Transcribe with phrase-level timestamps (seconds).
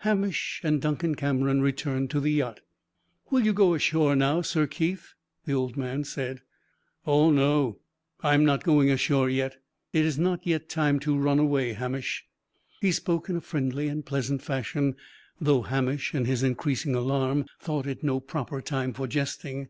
[0.00, 2.60] Hamish and Duncan Cameron returned to the yacht.
[3.30, 5.14] "Will you go ashore now, Sir Keith?"
[5.46, 6.42] the old man said.
[7.06, 7.78] "Oh no;
[8.20, 9.56] I am not going ashore yet.
[9.94, 12.26] It is not yet time to run away, Hamish."
[12.82, 14.94] He spoke in a friendly and pleasant fashion,
[15.40, 19.68] though Hamish, in his increasing alarm, thought it no proper time for jesting.